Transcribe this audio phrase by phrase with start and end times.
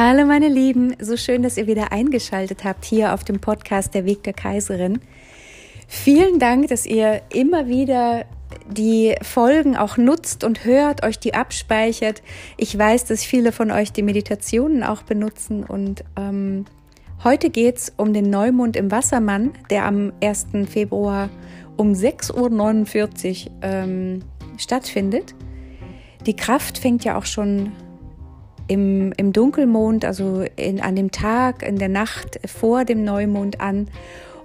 [0.00, 4.04] Hallo meine Lieben, so schön, dass ihr wieder eingeschaltet habt hier auf dem Podcast Der
[4.04, 5.00] Weg der Kaiserin.
[5.88, 8.24] Vielen Dank, dass ihr immer wieder
[8.70, 12.22] die Folgen auch nutzt und hört, euch die abspeichert.
[12.56, 16.66] Ich weiß, dass viele von euch die Meditationen auch benutzen und ähm,
[17.24, 20.46] heute geht's um den Neumond im Wassermann, der am 1.
[20.70, 21.28] Februar
[21.76, 24.20] um 6.49 Uhr ähm,
[24.58, 25.34] stattfindet.
[26.24, 27.72] Die Kraft fängt ja auch schon
[28.68, 33.88] im, im Dunkelmond, also in, an dem Tag, in der Nacht vor dem Neumond an.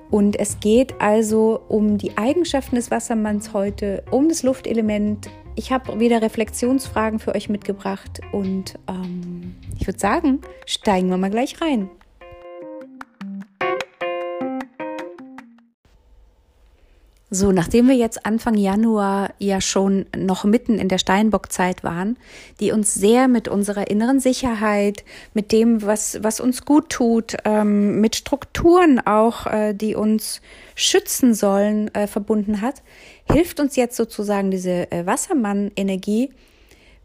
[0.10, 5.30] Und es geht also um die Eigenschaften des Wassermanns heute, um das Luftelement.
[5.56, 11.30] Ich habe wieder Reflexionsfragen für euch mitgebracht und ähm, ich würde sagen, steigen wir mal
[11.30, 11.90] gleich rein.
[17.36, 22.16] So, nachdem wir jetzt Anfang Januar ja schon noch mitten in der Steinbockzeit waren,
[22.60, 25.04] die uns sehr mit unserer inneren Sicherheit,
[25.34, 30.42] mit dem, was, was uns gut tut, ähm, mit Strukturen auch, äh, die uns
[30.76, 32.84] schützen sollen, äh, verbunden hat,
[33.32, 36.30] hilft uns jetzt sozusagen diese äh, Wassermann-Energie,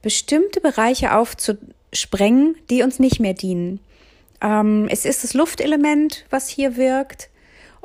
[0.03, 3.81] bestimmte Bereiche aufzusprengen, die uns nicht mehr dienen.
[4.43, 7.31] Ähm, es ist das Luftelement, was hier wirkt.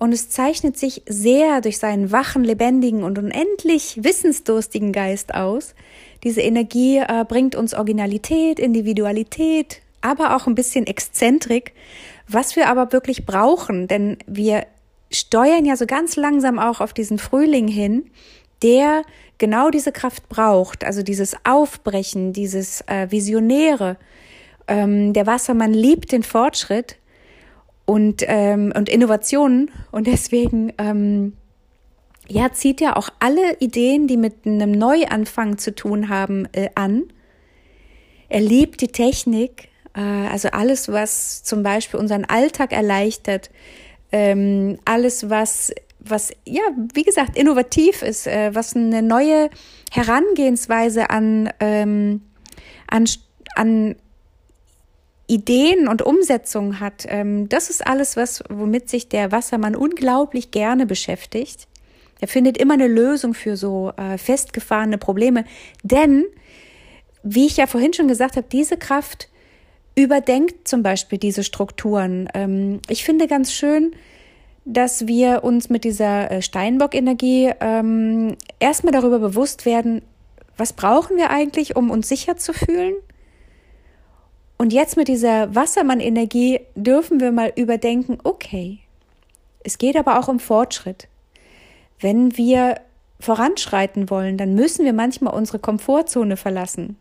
[0.04, 5.76] Und es zeichnet sich sehr durch seinen wachen, lebendigen und unendlich wissensdurstigen Geist aus.
[6.26, 11.72] Diese Energie äh, bringt uns Originalität, Individualität, aber auch ein bisschen Exzentrik,
[12.28, 14.66] was wir aber wirklich brauchen, denn wir
[15.10, 18.12] steuern ja so ganz langsam auch auf diesen Frühling hin,
[18.62, 19.04] der
[19.38, 23.96] genau diese Kraft braucht, also dieses Aufbrechen, dieses äh, Visionäre.
[24.68, 26.98] Ähm, der Wassermann liebt den Fortschritt
[27.86, 29.72] und, ähm, und Innovationen.
[29.92, 31.34] Und deswegen ähm,
[32.28, 37.04] ja, zieht ja auch alle Ideen, die mit einem Neuanfang zu tun haben, äh, an.
[38.30, 43.52] Er liebt die Technik, äh, also alles, was zum Beispiel unseren Alltag erleichtert,
[44.12, 49.50] ähm, alles, was, was, ja, wie gesagt, innovativ ist, äh, was eine neue
[49.92, 52.22] Herangehensweise an, ähm,
[52.88, 53.06] an,
[53.56, 53.96] an
[55.34, 60.86] Ideen und Umsetzung hat, ähm, das ist alles, was, womit sich der Wassermann unglaublich gerne
[60.86, 61.68] beschäftigt.
[62.22, 65.44] Er findet immer eine Lösung für so äh, festgefahrene Probleme,
[65.82, 66.26] denn,
[67.24, 69.30] wie ich ja vorhin schon gesagt habe, diese Kraft
[69.96, 72.30] überdenkt zum Beispiel diese Strukturen.
[72.34, 73.92] Ähm, ich finde ganz schön,
[74.66, 80.02] dass wir uns mit dieser äh, Steinbock-Energie ähm, erstmal darüber bewusst werden,
[80.58, 82.94] was brauchen wir eigentlich, um uns sicher zu fühlen?
[84.64, 88.80] Und jetzt mit dieser Wassermann-Energie dürfen wir mal überdenken, okay,
[89.62, 91.10] es geht aber auch um Fortschritt.
[92.00, 92.80] Wenn wir
[93.20, 96.96] voranschreiten wollen, dann müssen wir manchmal unsere Komfortzone verlassen.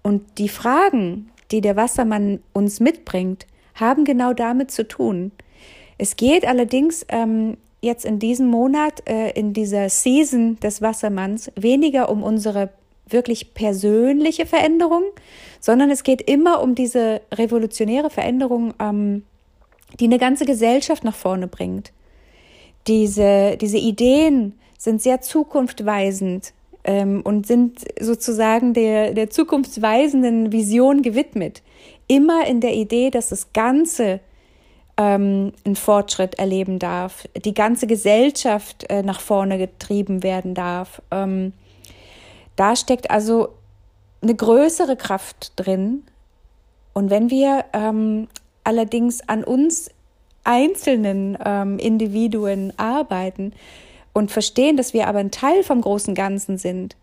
[0.00, 5.32] Und die Fragen, die der Wassermann uns mitbringt, haben genau damit zu tun.
[5.98, 12.10] Es geht allerdings ähm, jetzt in diesem Monat, äh, in dieser Season des Wassermanns, weniger
[12.10, 12.70] um unsere
[13.08, 15.02] wirklich persönliche Veränderung,
[15.60, 19.24] sondern es geht immer um diese revolutionäre Veränderung, ähm,
[19.98, 21.92] die eine ganze Gesellschaft nach vorne bringt.
[22.86, 26.52] Diese, diese Ideen sind sehr zukunftweisend
[26.84, 31.62] ähm, und sind sozusagen der, der zukunftsweisenden Vision gewidmet.
[32.06, 34.20] Immer in der Idee, dass das Ganze
[34.96, 41.02] ähm, einen Fortschritt erleben darf, die ganze Gesellschaft äh, nach vorne getrieben werden darf.
[41.10, 41.52] Ähm,
[42.56, 43.50] da steckt also
[44.20, 46.04] eine größere Kraft drin.
[46.92, 48.28] Und wenn wir ähm,
[48.64, 49.90] allerdings an uns
[50.44, 53.52] einzelnen ähm, Individuen arbeiten
[54.12, 56.96] und verstehen, dass wir aber ein Teil vom großen Ganzen sind,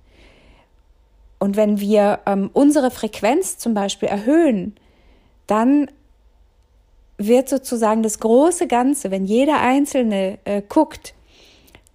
[1.38, 4.76] und wenn wir ähm, unsere Frequenz zum Beispiel erhöhen,
[5.48, 5.92] dann
[7.18, 11.14] wird sozusagen das große Ganze, wenn jeder Einzelne äh, guckt,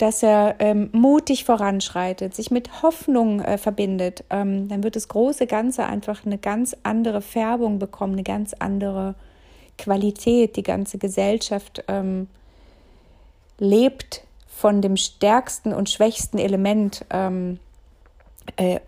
[0.00, 5.46] dass er ähm, mutig voranschreitet, sich mit Hoffnung äh, verbindet, ähm, dann wird das große
[5.46, 9.14] Ganze einfach eine ganz andere Färbung bekommen, eine ganz andere
[9.76, 10.56] Qualität.
[10.56, 12.28] Die ganze Gesellschaft ähm,
[13.58, 17.58] lebt von dem stärksten und schwächsten Element, ähm,
[18.56, 18.80] äh,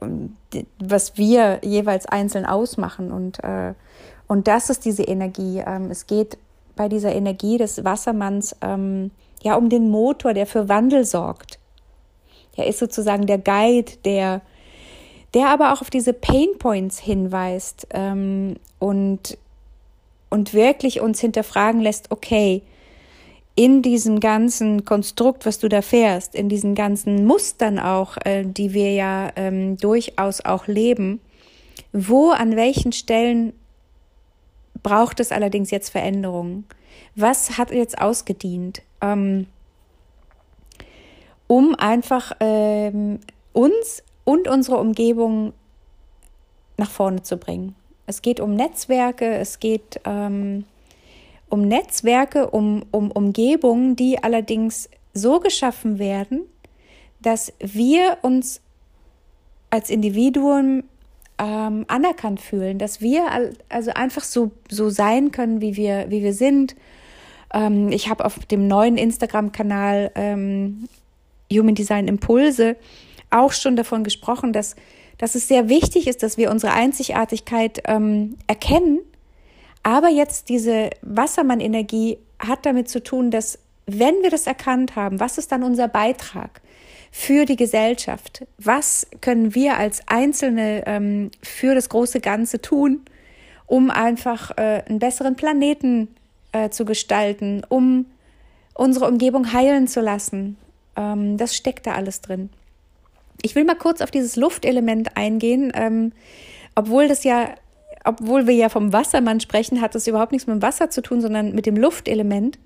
[0.79, 3.12] was wir jeweils einzeln ausmachen.
[3.12, 3.75] Und, äh,
[4.29, 5.62] und das ist diese Energie.
[5.67, 6.38] Ähm, es geht
[6.75, 9.11] bei dieser Energie des Wassermanns ähm,
[9.43, 11.59] ja um den Motor, der für Wandel sorgt.
[12.56, 14.43] Er ist sozusagen der Guide, der,
[15.35, 19.39] der aber auch auf diese Pain Points hinweist ähm, und,
[20.31, 22.62] und wirklich uns hinterfragen lässt, okay,
[23.55, 28.73] in diesem ganzen Konstrukt, was du da fährst, in diesen ganzen Mustern auch, äh, die
[28.73, 31.21] wir ja ähm, durchaus auch leben,
[31.93, 33.53] wo an welchen Stellen
[34.83, 36.65] braucht es allerdings jetzt Veränderungen?
[37.15, 38.83] Was hat jetzt ausgedient?
[39.03, 39.47] Ähm,
[41.47, 43.21] um einfach ähm,
[43.53, 45.53] uns und unsere Umgebung
[46.79, 47.75] nach vorne zu bringen.
[48.07, 50.65] Es geht um Netzwerke, es geht ähm,
[51.49, 56.43] um Netzwerke, um, um Umgebungen, die allerdings so geschaffen werden,
[57.21, 58.63] dass wir uns
[59.71, 60.85] als Individuum
[61.39, 63.25] ähm, anerkannt fühlen, dass wir
[63.69, 66.75] also einfach so, so sein können, wie wir, wie wir sind.
[67.53, 70.89] Ähm, ich habe auf dem neuen Instagram-Kanal ähm,
[71.53, 72.77] Human Design Impulse
[73.31, 74.77] auch schon davon gesprochen, dass,
[75.19, 79.01] dass es sehr wichtig ist, dass wir unsere Einzigartigkeit ähm, erkennen.
[79.83, 85.39] Aber jetzt diese Wassermann-Energie hat damit zu tun, dass wenn wir das erkannt haben, was
[85.39, 86.61] ist dann unser Beitrag
[87.11, 88.47] für die Gesellschaft?
[88.59, 93.03] Was können wir als Einzelne ähm, für das große Ganze tun,
[93.67, 96.09] um einfach äh, einen besseren Planeten
[96.53, 98.07] äh, zu gestalten, um
[98.75, 100.57] unsere Umgebung heilen zu lassen?
[100.97, 102.51] Ähm, das steckt da alles drin.
[103.43, 106.13] Ich will mal kurz auf dieses Luftelement eingehen, ähm,
[106.75, 107.49] obwohl das ja,
[108.05, 111.21] obwohl wir ja vom Wassermann sprechen, hat das überhaupt nichts mit dem Wasser zu tun,
[111.21, 112.59] sondern mit dem Luftelement.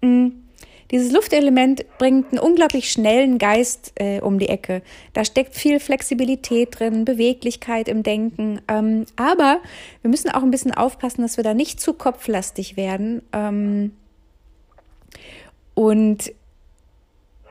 [0.00, 0.47] Mhm.
[0.90, 4.82] Dieses Luftelement bringt einen unglaublich schnellen Geist äh, um die Ecke.
[5.12, 8.60] Da steckt viel Flexibilität drin, Beweglichkeit im Denken.
[8.68, 9.60] Ähm, aber
[10.00, 13.22] wir müssen auch ein bisschen aufpassen, dass wir da nicht zu kopflastig werden.
[13.34, 13.92] Ähm,
[15.74, 16.32] und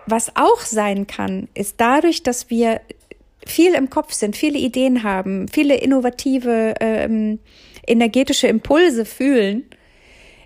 [0.08, 2.82] was auch sein kann, ist dadurch, dass wir
[3.46, 7.40] viel im Kopf sind, viele Ideen haben, viele innovative, ähm,
[7.86, 9.64] energetische Impulse fühlen,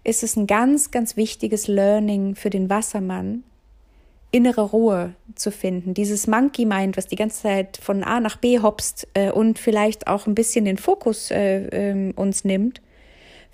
[0.03, 3.43] ist es ein ganz, ganz wichtiges Learning für den Wassermann,
[4.31, 5.93] innere Ruhe zu finden.
[5.93, 10.07] Dieses Monkey Mind, was die ganze Zeit von A nach B hopst äh, und vielleicht
[10.07, 12.81] auch ein bisschen den Fokus äh, äh, uns nimmt,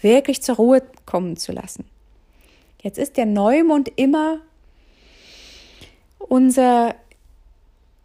[0.01, 1.85] wirklich zur Ruhe kommen zu lassen.
[2.81, 4.39] Jetzt ist der Neumond immer
[6.19, 6.95] unser,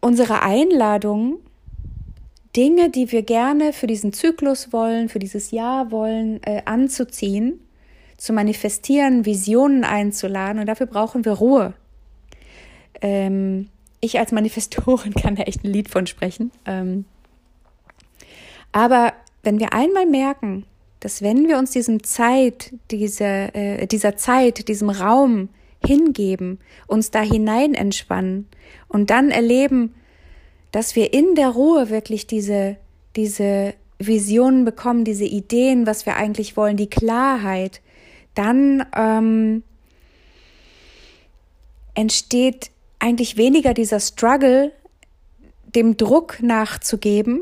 [0.01, 1.37] unsere Einladung,
[2.55, 7.59] Dinge, die wir gerne für diesen Zyklus wollen, für dieses Jahr wollen, äh, anzuziehen,
[8.23, 10.61] zu manifestieren, Visionen einzuladen.
[10.61, 11.73] Und dafür brauchen wir Ruhe.
[13.01, 13.67] Ähm,
[13.99, 16.49] ich als Manifestorin kann da echt ein Lied von sprechen.
[16.65, 17.03] Ähm,
[18.71, 19.11] aber
[19.43, 20.65] wenn wir einmal merken,
[21.01, 25.49] dass wenn wir uns diesem Zeit, diese, äh, dieser Zeit, diesem Raum
[25.85, 28.47] hingeben, uns da hinein entspannen
[28.87, 29.95] und dann erleben,
[30.71, 32.77] dass wir in der Ruhe wirklich diese,
[33.17, 37.81] diese Visionen bekommen, diese Ideen, was wir eigentlich wollen, die Klarheit,
[38.35, 39.63] dann ähm,
[41.93, 44.71] entsteht eigentlich weniger dieser Struggle,
[45.75, 47.41] dem Druck nachzugeben,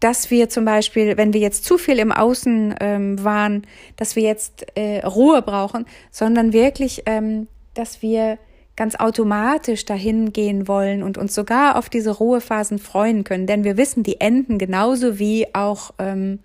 [0.00, 3.66] dass wir zum Beispiel, wenn wir jetzt zu viel im Außen ähm, waren,
[3.96, 8.38] dass wir jetzt äh, Ruhe brauchen, sondern wirklich ähm, dass wir
[8.76, 13.46] ganz automatisch dahin gehen wollen und uns sogar auf diese Ruhephasen freuen können.
[13.46, 16.38] Denn wir wissen, die enden genauso wie auch ähm,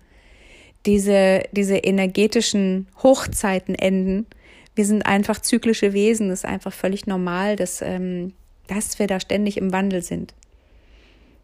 [0.86, 4.26] diese, diese energetischen Hochzeiten enden.
[4.74, 6.30] Wir sind einfach zyklische Wesen.
[6.30, 8.32] Es ist einfach völlig normal, dass, ähm,
[8.68, 10.34] dass wir da ständig im Wandel sind.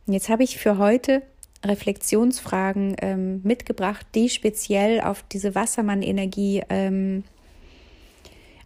[0.06, 1.22] Und jetzt habe ich für heute
[1.64, 7.24] Reflexionsfragen ähm, mitgebracht, die speziell auf diese Wassermann-Energie ähm,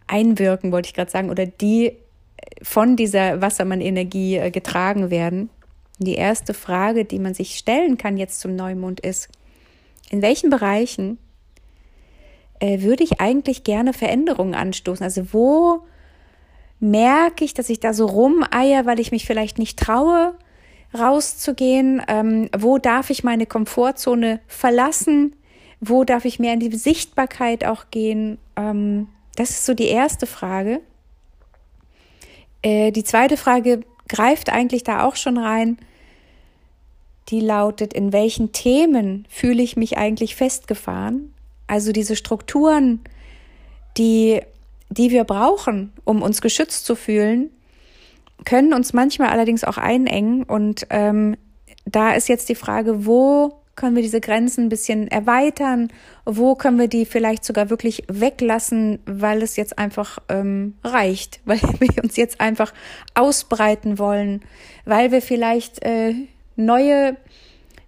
[0.07, 1.93] einwirken, wollte ich gerade sagen, oder die
[2.61, 5.49] von dieser Wassermann-Energie äh, getragen werden.
[5.99, 9.29] Die erste Frage, die man sich stellen kann jetzt zum Neumond ist,
[10.09, 11.17] in welchen Bereichen
[12.59, 15.03] äh, würde ich eigentlich gerne Veränderungen anstoßen?
[15.03, 15.83] Also wo
[16.79, 20.33] merke ich, dass ich da so rumeier, weil ich mich vielleicht nicht traue,
[20.97, 22.01] rauszugehen?
[22.07, 25.35] Ähm, wo darf ich meine Komfortzone verlassen?
[25.79, 28.37] Wo darf ich mehr in die Sichtbarkeit auch gehen?
[28.55, 30.81] Ähm, das ist so die erste Frage.
[32.61, 35.77] Äh, die zweite Frage greift eigentlich da auch schon rein.
[37.29, 41.33] Die lautet, in welchen Themen fühle ich mich eigentlich festgefahren?
[41.67, 43.01] Also diese Strukturen,
[43.97, 44.41] die,
[44.89, 47.51] die wir brauchen, um uns geschützt zu fühlen,
[48.45, 50.43] können uns manchmal allerdings auch einengen.
[50.43, 51.37] Und ähm,
[51.85, 55.89] da ist jetzt die Frage, wo können wir diese Grenzen ein bisschen erweitern?
[56.25, 61.61] Wo können wir die vielleicht sogar wirklich weglassen, weil es jetzt einfach ähm, reicht, weil
[61.79, 62.73] wir uns jetzt einfach
[63.13, 64.41] ausbreiten wollen,
[64.85, 66.15] weil wir vielleicht äh,
[66.59, 67.17] neue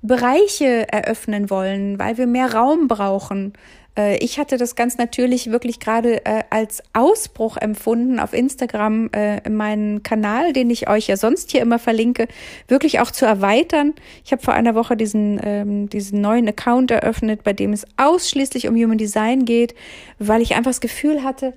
[0.01, 3.53] Bereiche eröffnen wollen, weil wir mehr Raum brauchen,
[3.97, 9.49] Äh, ich hatte das ganz natürlich wirklich gerade äh, als Ausbruch empfunden, auf Instagram äh,
[9.49, 12.27] meinen Kanal, den ich euch ja sonst hier immer verlinke,
[12.67, 13.93] wirklich auch zu erweitern.
[14.23, 18.67] Ich habe vor einer Woche diesen, ähm, diesen neuen Account eröffnet, bei dem es ausschließlich
[18.67, 19.75] um Human Design geht,
[20.19, 21.53] weil ich einfach das Gefühl hatte,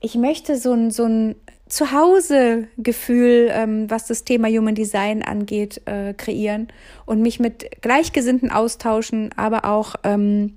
[0.00, 1.34] ich möchte so ein, so ein
[1.68, 6.68] Zuhause-Gefühl, ähm, was das Thema Human Design angeht, äh, kreieren
[7.06, 10.56] und mich mit Gleichgesinnten austauschen, aber auch ähm,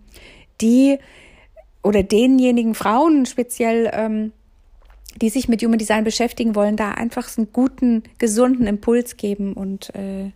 [0.62, 1.00] die
[1.84, 4.34] oder denjenigen Frauen speziell, ähm,
[5.22, 9.94] die sich mit Human Design beschäftigen wollen, da einfach einen guten, gesunden Impuls geben und
[9.96, 10.32] äh,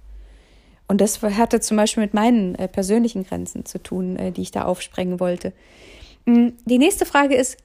[0.88, 4.52] und das hatte zum Beispiel mit meinen äh, persönlichen Grenzen zu tun, äh, die ich
[4.52, 5.54] da aufsprengen wollte.
[6.26, 7.58] Mm, die nächste Frage ist,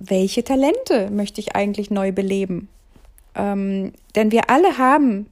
[0.00, 2.68] welche Talente möchte ich eigentlich neu beleben?
[3.34, 5.26] Ähm, denn wir alle haben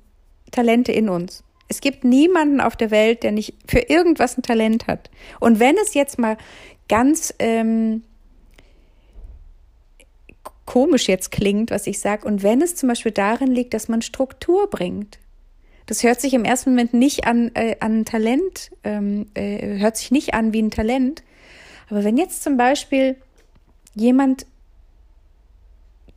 [0.51, 1.43] Talente in uns.
[1.69, 5.11] Es gibt niemanden auf der Welt, der nicht für irgendwas ein Talent hat.
[5.41, 6.37] Und wenn es jetzt mal
[6.89, 8.03] ganz ähm,
[10.65, 14.03] komisch jetzt klingt, was ich sage, und wenn es zum Beispiel darin liegt, dass man
[14.03, 15.19] Struktur bringt.
[15.87, 20.11] Das hört sich im ersten Moment nicht an, äh, an Talent, ähm, äh, hört sich
[20.11, 21.23] nicht an wie ein Talent.
[21.89, 23.17] Aber wenn jetzt zum Beispiel
[23.95, 24.45] jemand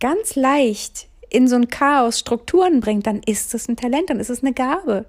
[0.02, 4.30] ganz leicht in so ein Chaos Strukturen bringt, dann ist es ein Talent, dann ist
[4.30, 5.06] es eine Gabe.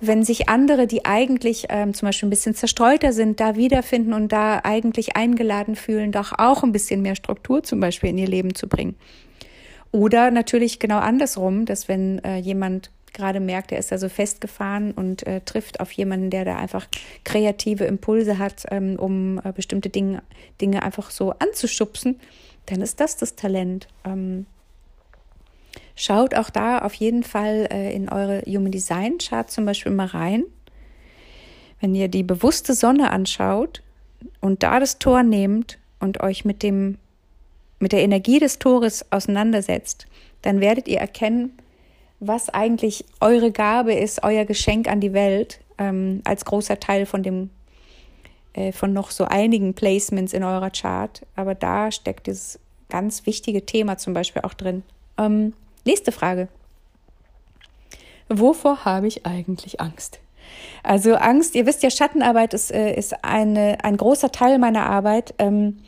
[0.00, 4.32] Wenn sich andere, die eigentlich ähm, zum Beispiel ein bisschen zerstreuter sind, da wiederfinden und
[4.32, 8.54] da eigentlich eingeladen fühlen, doch auch ein bisschen mehr Struktur zum Beispiel in ihr Leben
[8.54, 8.96] zu bringen.
[9.92, 14.92] Oder natürlich genau andersrum, dass wenn äh, jemand gerade merkt, er ist da so festgefahren
[14.92, 16.86] und äh, trifft auf jemanden, der da einfach
[17.24, 20.22] kreative Impulse hat, ähm, um äh, bestimmte Dinge,
[20.60, 22.20] Dinge einfach so anzuschubsen,
[22.66, 23.88] dann ist das das Talent.
[24.04, 24.46] Ähm,
[25.96, 30.06] schaut auch da auf jeden Fall äh, in eure Human Design Chart zum Beispiel mal
[30.06, 30.44] rein.
[31.80, 33.82] Wenn ihr die bewusste Sonne anschaut
[34.40, 36.98] und da das Tor nehmt und euch mit dem
[37.80, 40.06] mit der Energie des Tores auseinandersetzt,
[40.42, 41.52] dann werdet ihr erkennen,
[42.20, 47.22] was eigentlich eure Gabe ist, euer Geschenk an die Welt, ähm, als großer Teil von
[47.22, 47.48] dem
[48.54, 51.22] äh, von noch so einigen Placements in eurer Chart.
[51.36, 54.82] Aber da steckt dieses ganz wichtige Thema zum Beispiel auch drin.
[55.18, 55.54] Ähm,
[55.84, 56.48] nächste Frage.
[58.28, 60.20] Wovor habe ich eigentlich Angst?
[60.82, 65.34] Also Angst, ihr wisst ja, Schattenarbeit ist, äh, ist eine, ein großer Teil meiner Arbeit.
[65.38, 65.78] Ähm,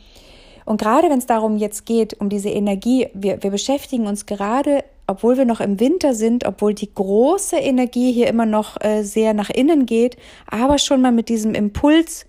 [0.65, 4.83] und gerade wenn es darum jetzt geht, um diese Energie, wir, wir beschäftigen uns gerade,
[5.07, 9.33] obwohl wir noch im Winter sind, obwohl die große Energie hier immer noch äh, sehr
[9.33, 10.17] nach innen geht,
[10.49, 12.25] aber schon mal mit diesem Impuls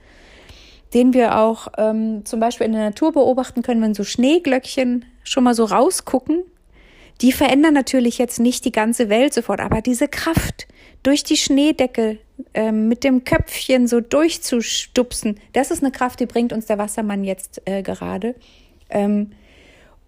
[0.95, 5.45] den wir auch ähm, zum Beispiel in der Natur beobachten können, wenn so Schneeglöckchen schon
[5.45, 6.45] mal so rausgucken.
[7.21, 10.67] Die verändern natürlich jetzt nicht die ganze Welt sofort, aber diese Kraft
[11.03, 12.19] durch die Schneedecke
[12.55, 17.25] ähm, mit dem Köpfchen so durchzustupsen, das ist eine Kraft, die bringt uns der Wassermann
[17.25, 18.35] jetzt äh, gerade.
[18.89, 19.33] Ähm,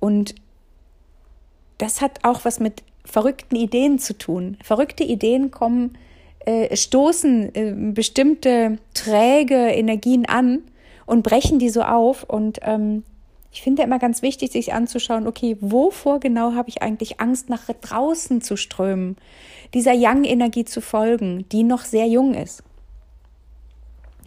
[0.00, 0.34] und
[1.78, 4.56] das hat auch was mit verrückten Ideen zu tun.
[4.62, 5.96] Verrückte Ideen kommen,
[6.44, 10.62] äh, stoßen äh, bestimmte träge Energien an
[11.06, 12.24] und brechen die so auf.
[12.24, 13.04] Und ähm,
[13.52, 17.64] ich finde immer ganz wichtig, sich anzuschauen, okay, wovor genau habe ich eigentlich Angst, nach
[17.66, 19.16] draußen zu strömen,
[19.72, 22.62] dieser Yang-Energie zu folgen, die noch sehr jung ist.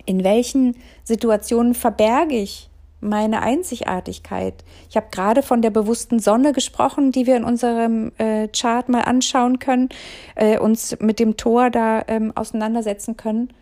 [0.06, 2.70] In welchen Situationen verberge ich
[3.02, 4.56] meine Einzigartigkeit?
[4.90, 9.02] Ich habe gerade von der bewussten Sonne gesprochen, die wir in unserem äh, Chart mal
[9.02, 9.90] anschauen können,
[10.36, 13.54] äh, uns mit dem Tor da ähm, auseinandersetzen können.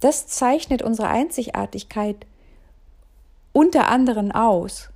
[0.00, 2.26] Das zeichnet unsere Einzigartigkeit
[3.52, 4.90] unter anderem aus?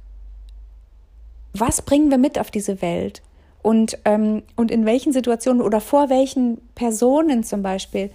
[1.52, 3.22] Was bringen wir mit auf diese Welt?
[3.62, 8.10] Und, ähm, und in welchen Situationen oder vor welchen Personen zum Beispiel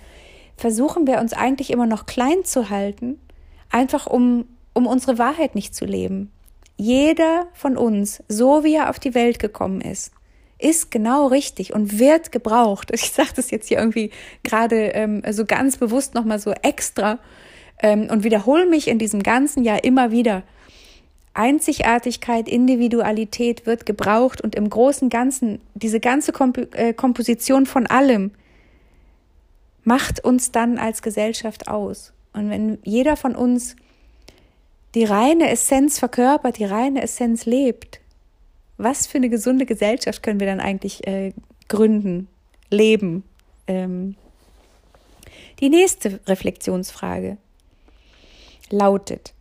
[0.57, 3.19] versuchen wir uns eigentlich immer noch klein zu halten,
[3.69, 6.31] einfach um, um unsere Wahrheit nicht zu leben.
[6.75, 10.11] Jeder von uns, so wie er auf die Welt gekommen ist,
[10.59, 12.91] ist genau richtig und wird gebraucht.
[12.93, 14.11] Ich sage das jetzt hier irgendwie
[14.43, 17.19] gerade ähm, so ganz bewusst nochmal so extra,
[17.79, 20.43] ähm, und wiederhole mich in diesem ganzen Jahr immer wieder.
[21.33, 28.31] Einzigartigkeit, Individualität wird gebraucht und im großen Ganzen diese ganze Komp äh, Komposition von allem
[29.83, 32.11] macht uns dann als Gesellschaft aus.
[32.33, 33.75] Und wenn jeder von uns
[34.95, 38.01] die reine Essenz verkörpert, die reine Essenz lebt,
[38.77, 41.33] was für eine gesunde Gesellschaft können wir dann eigentlich äh,
[41.67, 42.27] gründen,
[42.69, 43.23] leben?
[43.67, 44.15] Ähm
[45.59, 47.37] die nächste Reflexionsfrage
[48.69, 49.33] lautet,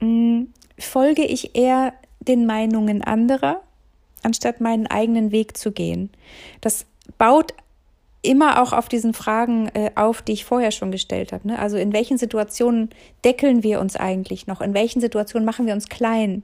[0.00, 0.44] mm,
[0.78, 3.62] folge ich eher den Meinungen anderer,
[4.22, 6.10] anstatt meinen eigenen Weg zu gehen.
[6.60, 6.86] Das
[7.18, 7.54] baut
[8.22, 11.48] immer auch auf diesen Fragen äh, auf, die ich vorher schon gestellt habe.
[11.48, 11.58] Ne?
[11.58, 12.90] Also in welchen Situationen
[13.24, 14.60] deckeln wir uns eigentlich noch?
[14.60, 16.42] In welchen Situationen machen wir uns klein?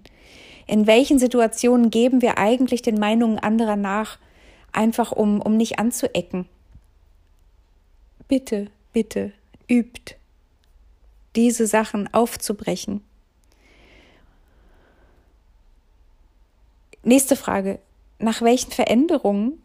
[0.66, 4.18] In welchen Situationen geben wir eigentlich den Meinungen anderer nach,
[4.72, 6.46] einfach um, um nicht anzuecken?
[8.26, 9.32] Bitte, bitte,
[9.68, 10.16] übt,
[11.36, 13.02] diese Sachen aufzubrechen.
[17.02, 17.78] Nächste Frage.
[18.18, 19.62] Nach welchen Veränderungen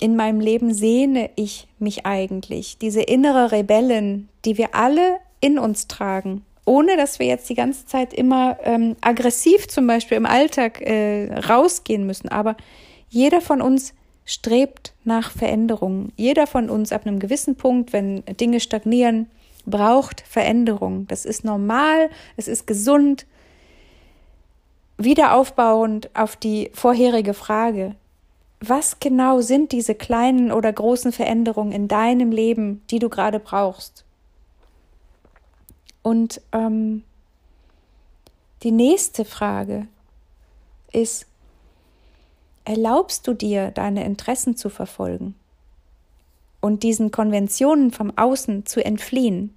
[0.00, 2.76] in meinem Leben sehne ich mich eigentlich?
[2.78, 7.86] Diese innere Rebellen, die wir alle in uns tragen, ohne dass wir jetzt die ganze
[7.86, 12.28] Zeit immer ähm, aggressiv zum Beispiel im Alltag äh, rausgehen müssen.
[12.28, 12.56] Aber
[13.08, 13.94] jeder von uns
[14.26, 16.12] strebt nach Veränderungen.
[16.16, 19.30] Jeder von uns ab einem gewissen Punkt, wenn Dinge stagnieren,
[19.66, 21.06] braucht Veränderung.
[21.08, 23.26] Das ist normal, es ist gesund.
[24.96, 27.96] Wieder aufbauend auf die vorherige Frage,
[28.60, 34.04] was genau sind diese kleinen oder großen Veränderungen in deinem Leben, die du gerade brauchst?
[36.02, 37.02] Und ähm,
[38.62, 39.86] die nächste Frage
[40.92, 41.26] ist,
[42.64, 45.34] erlaubst du dir, deine Interessen zu verfolgen
[46.60, 49.56] und diesen Konventionen vom Außen zu entfliehen?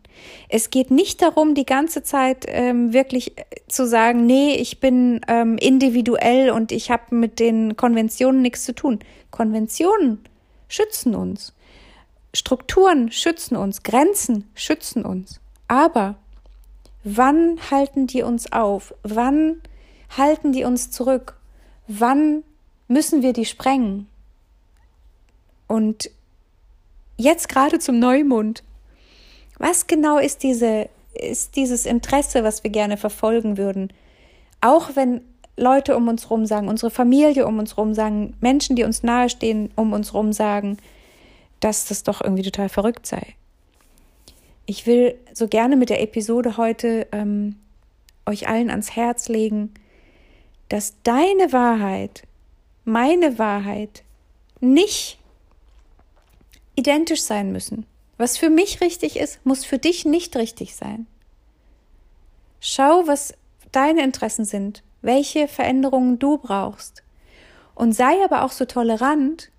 [0.49, 5.21] Es geht nicht darum, die ganze Zeit ähm, wirklich äh, zu sagen, nee, ich bin
[5.27, 8.99] ähm, individuell und ich habe mit den Konventionen nichts zu tun.
[9.31, 10.19] Konventionen
[10.67, 11.53] schützen uns.
[12.33, 13.83] Strukturen schützen uns.
[13.83, 15.39] Grenzen schützen uns.
[15.67, 16.15] Aber
[17.03, 18.93] wann halten die uns auf?
[19.03, 19.61] Wann
[20.15, 21.37] halten die uns zurück?
[21.87, 22.43] Wann
[22.87, 24.07] müssen wir die sprengen?
[25.67, 26.09] Und
[27.19, 28.63] jetzt gerade zum Neumond
[29.59, 33.93] was genau ist diese, ist dieses Interesse, was wir gerne verfolgen würden?
[34.61, 35.21] Auch wenn
[35.57, 39.69] Leute um uns rum sagen, unsere Familie um uns rum sagen, Menschen, die uns nahestehen,
[39.75, 40.77] um uns rum sagen,
[41.59, 43.35] dass das doch irgendwie total verrückt sei.
[44.65, 47.55] Ich will so gerne mit der Episode heute ähm,
[48.25, 49.73] euch allen ans Herz legen,
[50.69, 52.23] dass deine Wahrheit,
[52.85, 54.03] meine Wahrheit
[54.61, 55.18] nicht
[56.79, 57.85] identisch sein müssen.
[58.17, 61.07] Was für mich richtig ist, muss für dich nicht richtig sein.
[62.61, 63.33] Schau, was
[63.71, 67.03] deine Interessen sind, welche Veränderungen du brauchst.
[67.75, 69.51] Und sei aber auch so tolerant,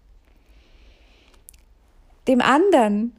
[2.26, 3.16] dem anderen,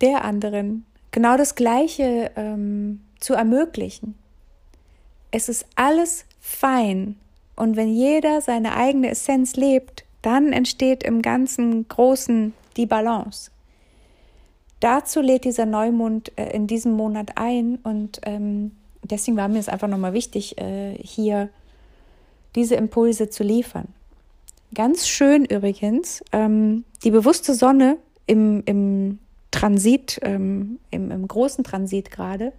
[0.00, 4.14] der anderen, genau das Gleiche ähm, zu ermöglichen.
[5.30, 7.16] Es ist alles fein.
[7.56, 13.50] Und wenn jeder seine eigene Essenz lebt, dann entsteht im ganzen Großen die Balance.
[14.80, 19.68] Dazu lädt dieser Neumond äh, in diesem Monat ein und ähm, deswegen war mir es
[19.68, 21.50] einfach nochmal wichtig, äh, hier
[22.54, 23.88] diese Impulse zu liefern.
[24.74, 29.18] Ganz schön übrigens, ähm, die bewusste Sonne im, im
[29.50, 32.52] Transit, ähm, im, im großen Transit gerade,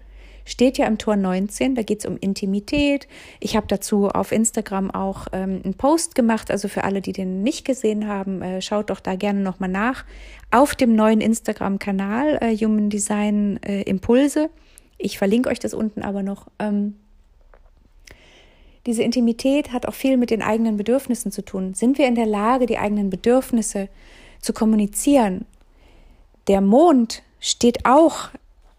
[0.49, 3.07] steht ja im Tor 19, da geht es um Intimität.
[3.39, 7.43] Ich habe dazu auf Instagram auch ähm, einen Post gemacht, also für alle, die den
[7.43, 10.05] nicht gesehen haben, äh, schaut doch da gerne nochmal nach.
[10.51, 14.49] Auf dem neuen Instagram-Kanal äh, Human Design äh, Impulse.
[14.97, 16.47] Ich verlinke euch das unten aber noch.
[16.57, 16.95] Ähm,
[18.87, 21.75] diese Intimität hat auch viel mit den eigenen Bedürfnissen zu tun.
[21.75, 23.87] Sind wir in der Lage, die eigenen Bedürfnisse
[24.41, 25.45] zu kommunizieren?
[26.47, 28.29] Der Mond steht auch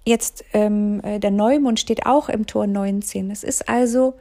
[0.04, 3.30] Jetzt ähm, äh, der Neumond steht auch im Tor 19.
[3.30, 4.14] Es ist also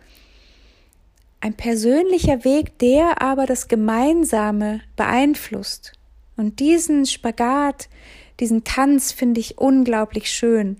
[1.41, 5.93] ein persönlicher Weg, der aber das Gemeinsame beeinflusst.
[6.35, 7.89] Und diesen Spagat,
[8.39, 10.77] diesen Tanz finde ich unglaublich schön.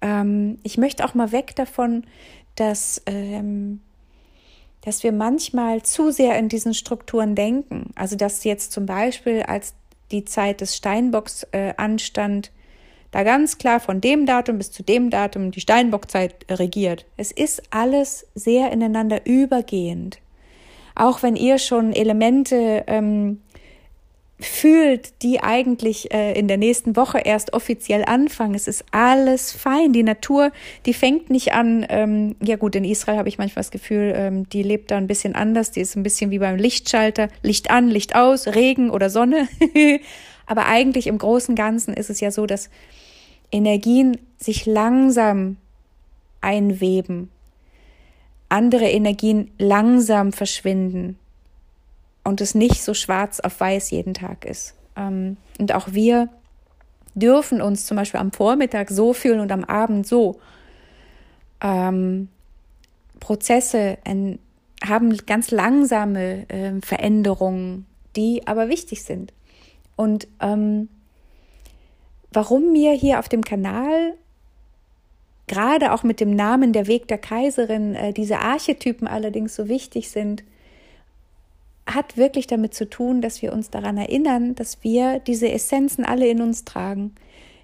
[0.00, 2.04] Ähm, ich möchte auch mal weg davon,
[2.54, 3.80] dass, ähm,
[4.82, 7.90] dass wir manchmal zu sehr in diesen Strukturen denken.
[7.94, 9.74] Also dass jetzt zum Beispiel, als
[10.10, 12.50] die Zeit des Steinbocks äh, anstand,
[13.10, 17.06] da ganz klar von dem Datum bis zu dem Datum die Steinbockzeit regiert.
[17.16, 20.18] Es ist alles sehr ineinander übergehend.
[20.94, 23.40] Auch wenn ihr schon Elemente ähm,
[24.42, 28.54] fühlt, die eigentlich äh, in der nächsten Woche erst offiziell anfangen.
[28.54, 29.92] Es ist alles fein.
[29.92, 30.52] Die Natur,
[30.86, 31.86] die fängt nicht an.
[31.88, 35.06] Ähm, ja gut, in Israel habe ich manchmal das Gefühl, ähm, die lebt da ein
[35.06, 35.70] bisschen anders.
[35.70, 37.28] Die ist ein bisschen wie beim Lichtschalter.
[37.42, 39.48] Licht an, Licht aus, Regen oder Sonne.
[40.46, 42.70] Aber eigentlich im Großen Ganzen ist es ja so, dass
[43.52, 45.56] Energien sich langsam
[46.40, 47.30] einweben,
[48.48, 51.18] andere Energien langsam verschwinden
[52.24, 54.74] und es nicht so schwarz auf weiß jeden Tag ist.
[54.96, 56.28] Ähm, und auch wir
[57.14, 60.40] dürfen uns zum Beispiel am Vormittag so fühlen und am Abend so.
[61.60, 62.28] Ähm,
[63.18, 63.98] Prozesse
[64.84, 67.86] haben ganz langsame äh, Veränderungen,
[68.16, 69.32] die aber wichtig sind.
[69.96, 70.88] Und ähm,
[72.32, 74.14] warum mir hier auf dem Kanal
[75.46, 80.08] gerade auch mit dem Namen Der Weg der Kaiserin äh, diese Archetypen allerdings so wichtig
[80.08, 80.44] sind,
[81.86, 86.28] hat wirklich damit zu tun, dass wir uns daran erinnern, dass wir diese Essenzen alle
[86.28, 87.16] in uns tragen.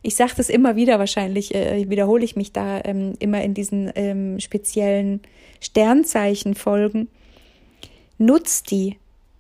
[0.03, 3.93] Ich sage das immer wieder wahrscheinlich, äh, wiederhole ich mich da ähm, immer in diesen
[3.95, 5.21] ähm, speziellen
[5.61, 7.09] Sternzeichenfolgen.
[8.19, 8.99] Nutzt die,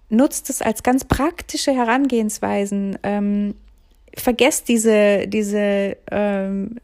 [0.08, 2.98] nutzt es als ganz praktische Herangehensweisen.
[3.02, 3.54] Ähm,
[4.16, 6.76] vergesst diese, diese ähm,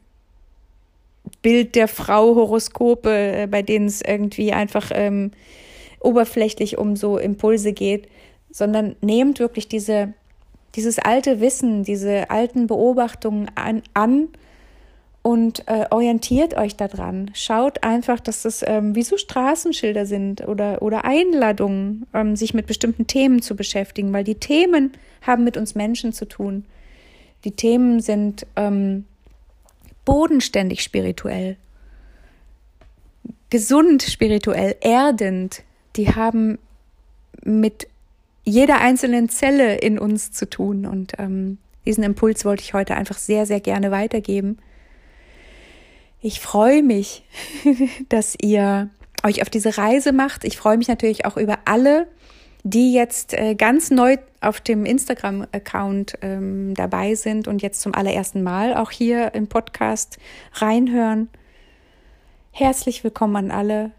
[1.42, 5.32] Bild der Frau Horoskope, äh, bei denen es irgendwie einfach ähm,
[6.00, 8.08] oberflächlich um so Impulse geht,
[8.50, 10.12] sondern nehmt wirklich diese,
[10.74, 14.28] dieses alte Wissen, diese alten Beobachtungen an, an
[15.22, 17.30] und äh, orientiert euch daran.
[17.34, 22.66] Schaut einfach, dass das ähm, wie so Straßenschilder sind oder, oder Einladungen, ähm, sich mit
[22.66, 24.92] bestimmten Themen zu beschäftigen, weil die Themen
[25.22, 26.64] haben mit uns Menschen zu tun.
[27.44, 29.05] Die Themen sind ähm,
[30.05, 31.57] bodenständig spirituell,
[33.50, 35.62] gesund spirituell, erdend.
[35.96, 36.59] Die haben
[37.44, 37.88] mit
[38.44, 40.87] jeder einzelnen Zelle in uns zu tun.
[40.87, 44.59] Und ähm, diesen Impuls wollte ich heute einfach sehr, sehr gerne weitergeben.
[46.20, 47.24] Ich freue mich,
[48.09, 48.90] dass ihr
[49.24, 50.44] euch auf diese Reise macht.
[50.44, 52.07] Ich freue mich natürlich auch über alle,
[52.64, 58.42] die jetzt äh, ganz neu auf dem Instagram-Account ähm, dabei sind und jetzt zum allerersten
[58.42, 60.18] Mal auch hier im Podcast
[60.55, 61.29] reinhören.
[62.53, 63.90] Herzlich willkommen an alle.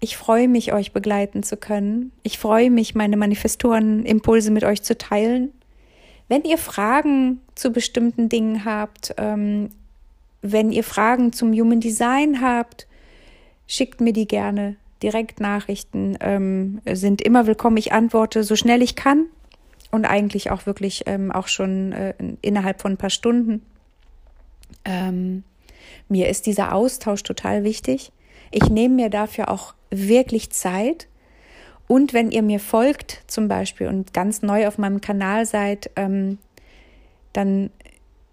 [0.00, 2.12] Ich freue mich, euch begleiten zu können.
[2.22, 5.52] Ich freue mich, meine Manifestoren-Impulse mit euch zu teilen.
[6.28, 9.70] Wenn ihr Fragen zu bestimmten Dingen habt, ähm,
[10.40, 12.86] wenn ihr Fragen zum Human Design habt,
[13.68, 14.76] schickt mir die gerne.
[15.02, 17.76] Direktnachrichten ähm, sind immer willkommen.
[17.76, 19.26] Ich antworte so schnell ich kann
[19.90, 23.62] und eigentlich auch wirklich ähm, auch schon äh, innerhalb von ein paar Stunden.
[24.84, 25.44] Ähm,
[26.08, 28.12] mir ist dieser Austausch total wichtig.
[28.50, 31.08] Ich nehme mir dafür auch wirklich Zeit.
[31.88, 36.38] Und wenn ihr mir folgt zum Beispiel und ganz neu auf meinem Kanal seid, ähm,
[37.32, 37.70] dann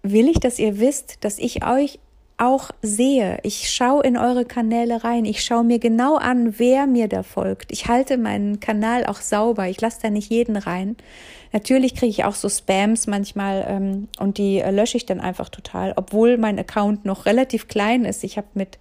[0.02, 1.98] will ich, dass ihr wisst, dass ich euch
[2.40, 3.38] auch sehe.
[3.42, 5.24] Ich schaue in eure Kanäle rein.
[5.24, 7.70] Ich schaue mir genau an, wer mir da folgt.
[7.70, 9.68] Ich halte meinen Kanal auch sauber.
[9.68, 10.96] Ich lasse da nicht jeden rein.
[11.52, 15.48] Natürlich kriege ich auch so Spams manchmal ähm, und die äh, lösche ich dann einfach
[15.48, 18.24] total, obwohl mein Account noch relativ klein ist.
[18.24, 18.78] Ich habe mit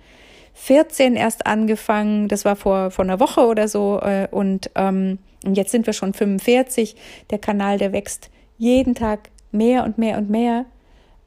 [0.54, 2.28] 14 erst angefangen.
[2.28, 4.00] Das war vor, vor einer Woche oder so.
[4.02, 6.96] Äh, und, ähm, jetzt sind wir schon 45.
[7.30, 10.66] Der Kanal, der wächst jeden Tag mehr und mehr und mehr.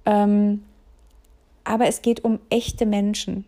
[0.07, 0.63] Ähm,
[1.65, 3.45] aber es geht um echte Menschen.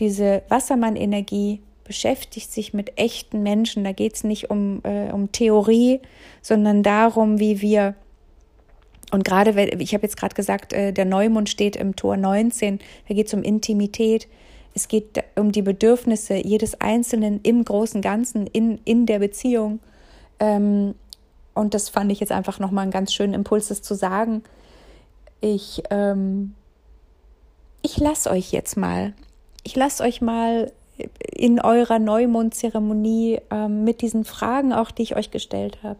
[0.00, 3.82] Diese Wassermann-Energie beschäftigt sich mit echten Menschen.
[3.82, 6.00] Da geht es nicht um, äh, um Theorie,
[6.42, 7.94] sondern darum, wie wir
[9.10, 13.14] und gerade, ich habe jetzt gerade gesagt, äh, der Neumond steht im Tor 19, da
[13.14, 14.28] geht es um Intimität.
[14.74, 19.80] Es geht um die Bedürfnisse jedes Einzelnen im großen Ganzen, in, in der Beziehung.
[20.38, 20.94] Ähm,
[21.54, 24.42] und das fand ich jetzt einfach nochmal einen ganz schönen Impuls, das zu sagen.
[25.40, 26.54] Ich ähm,
[27.82, 29.14] ich lasse euch jetzt mal.
[29.64, 30.72] Ich lasse euch mal
[31.32, 35.98] in eurer Neumondzeremonie ähm, mit diesen Fragen auch, die ich euch gestellt habe.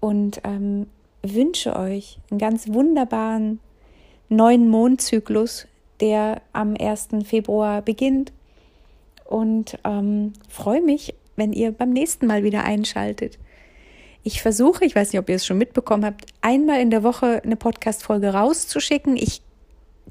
[0.00, 0.86] Und ähm,
[1.22, 3.60] wünsche euch einen ganz wunderbaren
[4.28, 5.66] neuen Mondzyklus,
[6.00, 7.08] der am 1.
[7.24, 8.32] Februar beginnt.
[9.24, 13.38] Und ähm, freue mich, wenn ihr beim nächsten Mal wieder einschaltet.
[14.22, 17.42] Ich versuche, ich weiß nicht, ob ihr es schon mitbekommen habt, einmal in der Woche
[17.44, 19.16] eine Podcast-Folge rauszuschicken.
[19.16, 19.42] Ich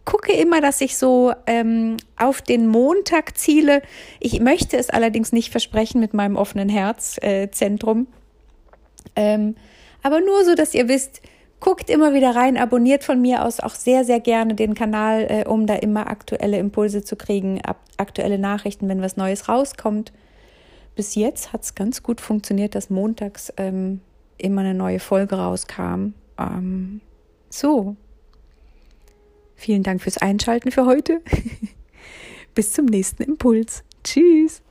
[0.06, 3.82] gucke immer, dass ich so ähm, auf den Montag ziele.
[4.20, 8.08] Ich möchte es allerdings nicht versprechen mit meinem offenen Herzzentrum.
[9.16, 9.56] Äh, ähm,
[10.02, 11.22] aber nur so, dass ihr wisst,
[11.60, 15.48] guckt immer wieder rein, abonniert von mir aus auch sehr, sehr gerne den Kanal, äh,
[15.48, 17.62] um da immer aktuelle Impulse zu kriegen,
[17.96, 20.12] aktuelle Nachrichten, wenn was Neues rauskommt.
[20.96, 24.02] Bis jetzt hat es ganz gut funktioniert, dass montags ähm,
[24.38, 26.13] immer eine neue Folge rauskam.
[26.38, 27.00] Ähm,
[27.50, 27.96] so,
[29.63, 31.21] Vielen Dank fürs Einschalten für heute.
[32.54, 33.86] Bis zum nächsten Impuls.
[34.04, 34.62] Tschüss.